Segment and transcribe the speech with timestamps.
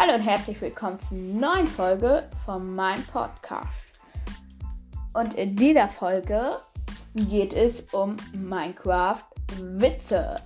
[0.00, 3.94] Hallo und herzlich willkommen zur neuen Folge von meinem Podcast.
[5.12, 6.60] Und in dieser Folge
[7.14, 9.24] geht es um Minecraft
[9.56, 10.36] Witze.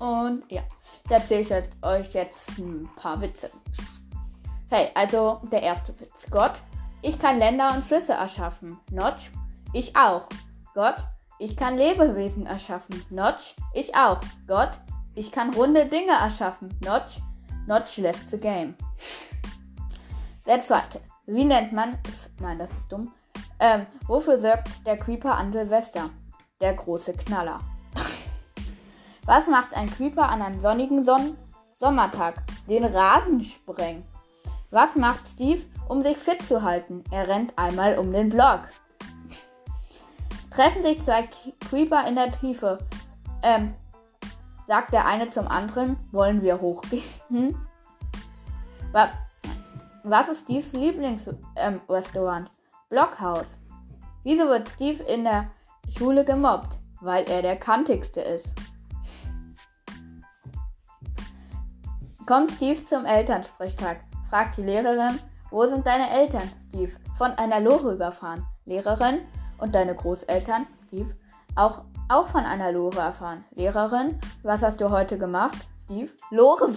[0.00, 0.62] Und ja,
[1.04, 3.48] ich erzähle ich euch jetzt ein paar Witze.
[4.70, 6.26] Hey, also der erste Witz.
[6.28, 6.54] Gott,
[7.00, 8.76] ich kann Länder und Flüsse erschaffen.
[8.90, 9.30] Notch,
[9.72, 10.28] ich auch.
[10.74, 10.96] Gott,
[11.38, 13.04] ich kann Lebewesen erschaffen.
[13.10, 14.20] Notch, ich auch.
[14.48, 14.72] Gott,
[15.14, 16.76] ich kann runde Dinge erschaffen.
[16.84, 17.20] Notch,
[17.66, 18.74] Notch left the game.
[20.46, 21.00] Der zweite.
[21.26, 21.98] Wie nennt man.
[22.40, 23.12] Nein, das ist dumm.
[23.58, 26.10] Ähm, wofür sorgt der Creeper an Silvester?
[26.60, 27.60] Der große Knaller.
[29.24, 31.36] Was macht ein Creeper an einem sonnigen Son
[31.80, 32.42] Sommertag?
[32.68, 34.04] Den Rasen sprengen.
[34.70, 37.02] Was macht Steve, um sich fit zu halten?
[37.10, 38.60] Er rennt einmal um den Block.
[40.50, 41.28] Treffen sich zwei
[41.68, 42.78] Creeper in der Tiefe.
[43.42, 43.74] Ähm,
[44.66, 47.04] sagt der eine zum anderen, wollen wir hochgehen?
[47.28, 47.66] Hm?
[50.04, 52.48] Was, ist Steves Lieblingsrestaurant?
[52.48, 52.52] Ähm,
[52.88, 53.46] Blockhaus.
[54.22, 55.50] Wieso wird Steve in der
[55.96, 56.78] Schule gemobbt?
[57.00, 58.54] Weil er der kantigste ist.
[62.26, 64.00] Kommt Steve zum Elternsprechtag,
[64.30, 65.18] fragt die Lehrerin,
[65.50, 66.92] wo sind deine Eltern, Steve?
[67.18, 68.44] Von einer Lore überfahren.
[68.64, 69.20] Lehrerin
[69.58, 71.14] und deine Großeltern, Steve,
[71.54, 73.44] auch auch von einer Lore erfahren.
[73.54, 75.56] Lehrerin, was hast du heute gemacht?
[75.84, 76.72] Steve, Lore.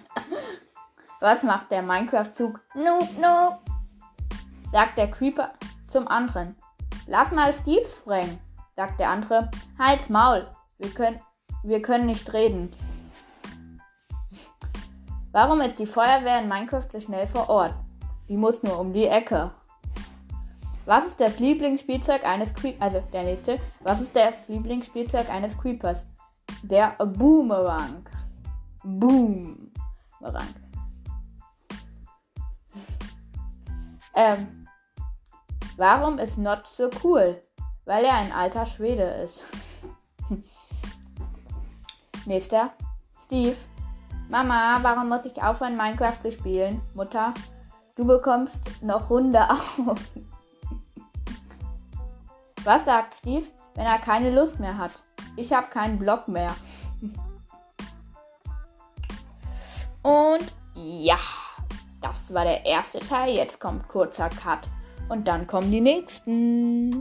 [1.20, 2.60] was macht der Minecraft-Zug?
[2.74, 3.58] Noop, noop.
[4.72, 5.52] Sagt der Creeper
[5.88, 6.56] zum anderen.
[7.06, 8.38] Lass mal Steve sprengen.
[8.76, 9.50] Sagt der andere.
[9.78, 10.46] Halt's Maul.
[10.78, 11.20] Wir können,
[11.62, 12.72] wir können nicht reden.
[15.32, 17.74] Warum ist die Feuerwehr in Minecraft so schnell vor Ort?
[18.28, 19.50] Sie muss nur um die Ecke.
[20.84, 22.80] Was ist das Lieblingsspielzeug eines Creepers?
[22.80, 23.58] Also der nächste.
[23.80, 26.04] Was ist das Lieblingsspielzeug eines Creepers?
[26.62, 28.06] Der Boomerang.
[28.82, 29.68] Boomerang.
[34.14, 34.68] Ähm,
[35.78, 37.42] warum ist Not so cool?
[37.86, 39.46] Weil er ein alter Schwede ist.
[42.26, 42.72] Nächster.
[43.24, 43.56] Steve.
[44.28, 46.82] Mama, warum muss ich aufhören, Minecraft zu spielen?
[46.92, 47.32] Mutter,
[47.94, 49.96] du bekommst noch Hunde auf.
[52.64, 54.92] Was sagt Steve, wenn er keine Lust mehr hat?
[55.36, 56.54] Ich habe keinen Blog mehr.
[60.02, 61.18] Und ja,
[62.00, 63.34] das war der erste Teil.
[63.34, 64.60] Jetzt kommt kurzer Cut.
[65.08, 66.92] Und dann kommen die nächsten.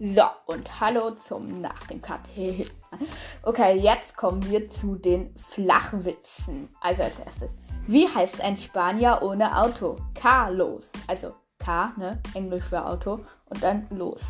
[0.00, 2.20] So, und hallo zum nach dem Cut.
[3.44, 6.68] okay, jetzt kommen wir zu den Flachwitzen.
[6.80, 7.50] Also als erstes.
[7.86, 9.96] Wie heißt ein Spanier ohne Auto?
[10.14, 10.90] Carlos.
[11.06, 12.20] Also K, ne?
[12.34, 13.20] Englisch für Auto.
[13.50, 14.20] Und dann los.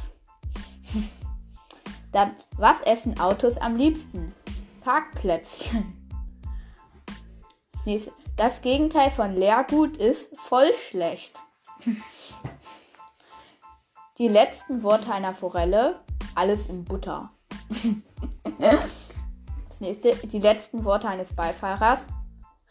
[2.12, 4.34] Dann, was essen Autos am liebsten?
[4.82, 5.96] Parkplätzchen.
[8.36, 11.38] Das Gegenteil von Leergut ist voll schlecht.
[14.18, 16.00] Die letzten Worte einer Forelle,
[16.34, 17.30] alles in Butter.
[18.58, 18.90] Das
[19.80, 22.00] nächste, die letzten Worte eines Beifahrers,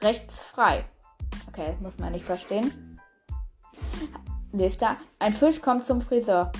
[0.04, 0.86] rechts frei.
[1.48, 3.00] Okay, muss man nicht verstehen.
[4.52, 6.52] Nächster, ein Fisch kommt zum Friseur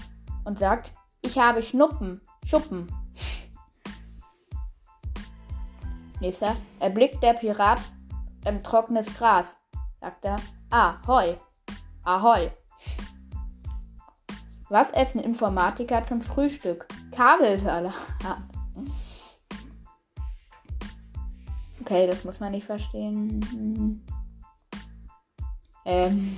[0.46, 0.92] und sagt,
[1.22, 2.22] ich habe Schnuppen.
[2.46, 2.88] Schuppen.
[6.20, 6.56] Nächster.
[6.80, 7.80] Erblickt der Pirat
[8.46, 9.46] im trockenes Gras.
[10.02, 10.38] Sagt er.
[10.70, 11.38] Ahoi.
[12.04, 12.52] Ahoi.
[14.70, 16.88] Was essen Informatiker zum Frühstück?
[17.12, 17.94] Kabelsalat.
[21.82, 24.06] Okay, das muss man nicht verstehen.
[25.86, 26.38] Ähm.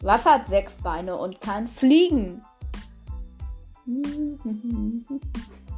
[0.00, 2.42] Was hat sechs Beine und kann fliegen?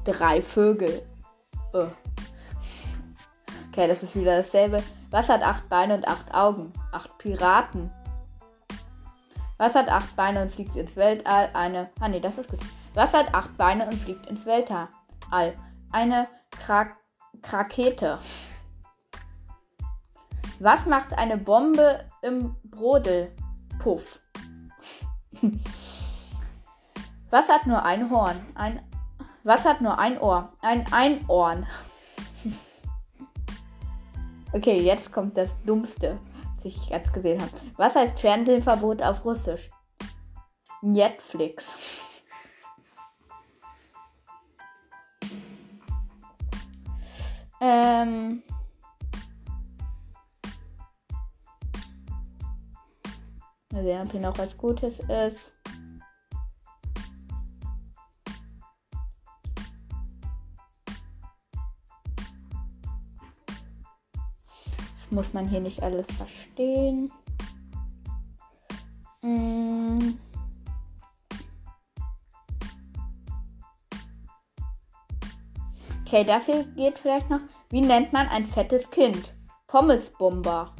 [0.04, 1.02] Drei Vögel.
[1.72, 1.86] Oh.
[3.68, 4.82] Okay, das ist wieder dasselbe.
[5.10, 6.72] Was hat acht Beine und acht Augen?
[6.90, 7.90] Acht Piraten.
[9.58, 11.50] Was hat acht Beine und fliegt ins Weltall?
[11.52, 11.90] Eine.
[12.00, 12.60] Ah, nee, das ist gut.
[12.94, 14.88] Was hat acht Beine und fliegt ins Weltall?
[15.30, 15.54] All.
[15.92, 16.96] Eine Krak
[17.42, 18.18] Krakete.
[20.58, 23.30] Was macht eine Bombe im Brodel?
[23.78, 24.18] Puff.
[27.30, 28.44] Was hat nur ein Horn?
[28.56, 28.80] Ein.
[29.44, 30.52] Was hat nur ein Ohr?
[30.60, 31.64] Ein Einohren.
[34.52, 36.18] okay, jetzt kommt das Dummste,
[36.56, 37.52] was ich jetzt gesehen habe.
[37.76, 39.70] Was heißt Fernsehverbot auf Russisch?
[40.82, 41.78] Netflix.
[47.60, 48.42] ähm.
[53.72, 55.59] Mal sehen, ob hier noch was Gutes ist.
[65.10, 67.10] Muss man hier nicht alles verstehen.
[69.22, 70.14] Mm.
[76.06, 77.40] Okay, dafür geht vielleicht noch.
[77.68, 79.32] Wie nennt man ein fettes Kind?
[79.68, 80.74] Pommesbomber.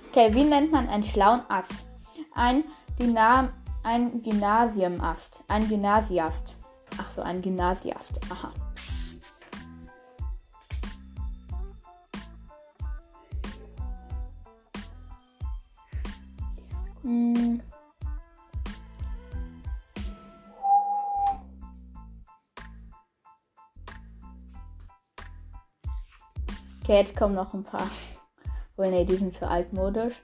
[0.09, 1.73] okay, wie nennt man einen schlauen Ast?
[2.33, 2.63] Ein,
[2.97, 3.49] Dynam
[3.83, 5.43] ein Gymnasiumast.
[5.49, 6.55] Ein Gymnasiast.
[6.97, 8.19] Ach so, ein Gymnasiast.
[8.29, 8.53] Aha.
[17.03, 17.61] Hm.
[26.81, 27.89] Okay, jetzt kommen noch ein paar.
[28.75, 30.21] Wohl, ne, die sind zu altmodisch.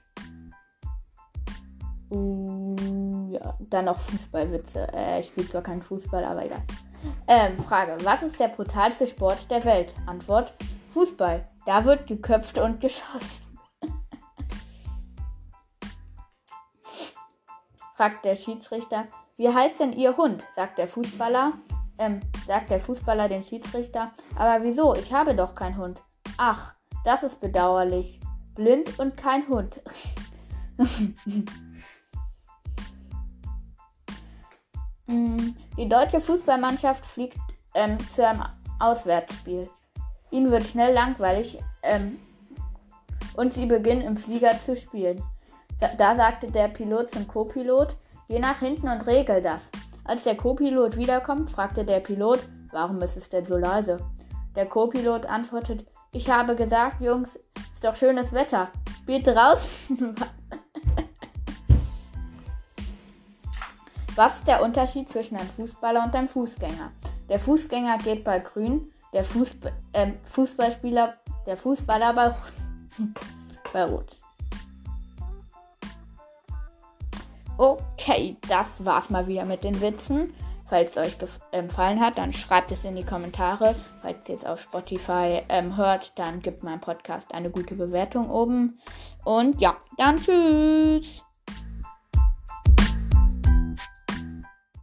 [2.10, 2.69] Uh,
[3.60, 4.88] dann noch Fußballwitze.
[4.92, 6.62] Äh, ich spiele zwar keinen Fußball, aber egal.
[7.26, 9.94] Ähm, Frage: Was ist der brutalste Sport der Welt?
[10.06, 10.54] Antwort:
[10.92, 11.46] Fußball.
[11.66, 13.28] Da wird geköpft und geschossen.
[17.96, 19.08] fragt der Schiedsrichter.
[19.36, 20.42] Wie heißt denn Ihr Hund?
[20.56, 21.52] sagt der Fußballer.
[21.98, 24.12] Ähm, sagt der Fußballer den Schiedsrichter.
[24.36, 24.94] Aber wieso?
[24.94, 25.98] Ich habe doch keinen Hund.
[26.38, 28.18] Ach, das ist bedauerlich.
[28.54, 29.82] Blind und kein Hund.
[35.76, 37.38] Die deutsche Fußballmannschaft fliegt
[37.74, 38.44] ähm, zu einem
[38.78, 39.68] Auswärtsspiel.
[40.30, 42.18] Ihnen wird schnell langweilig ähm,
[43.36, 45.22] und sie beginnen im Flieger zu spielen.
[45.80, 47.96] Da, da sagte der Pilot zum Co-Pilot,
[48.28, 49.70] geh nach hinten und regel das.
[50.04, 52.40] Als der Co-Pilot wiederkommt, fragte der Pilot,
[52.72, 53.98] warum ist es denn so leise?
[54.56, 58.68] Der Co-Pilot antwortet, ich habe gesagt, Jungs, ist doch schönes Wetter.
[59.02, 60.14] Spielt draußen.
[64.20, 66.92] Was ist der Unterschied zwischen einem Fußballer und einem Fußgänger?
[67.30, 69.64] Der Fußgänger geht bei grün, der Fußb
[69.94, 71.14] äh, Fußballspieler,
[71.46, 72.34] der Fußballer bei,
[73.72, 74.18] bei rot.
[77.56, 80.34] Okay, das war's mal wieder mit den Witzen.
[80.68, 81.16] Falls es euch
[81.50, 83.74] gefallen hat, dann schreibt es in die Kommentare.
[84.02, 88.78] Falls ihr es auf Spotify ähm, hört, dann gibt mein Podcast eine gute Bewertung oben.
[89.24, 91.22] Und ja, dann tschüss.